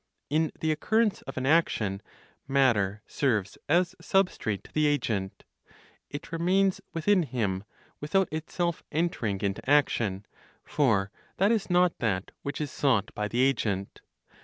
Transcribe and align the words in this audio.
In 0.31 0.51
the 0.59 0.71
occurrence 0.71 1.21
of 1.27 1.37
an 1.37 1.45
action, 1.45 2.01
matter 2.47 3.03
serves 3.05 3.55
as 3.69 3.93
substrate 4.01 4.63
to 4.63 4.71
the 4.73 4.87
agent; 4.87 5.43
it 6.09 6.31
remains 6.31 6.81
within 6.91 7.21
him 7.21 7.65
without 7.99 8.27
itself 8.31 8.81
entering 8.91 9.41
into 9.41 9.69
action; 9.69 10.25
for 10.63 11.11
that 11.37 11.51
is 11.51 11.69
not 11.69 11.99
that 11.99 12.31
which 12.41 12.59
is 12.59 12.71
sought 12.71 13.13
by 13.13 13.27
the 13.27 13.41
agent. 13.43 14.01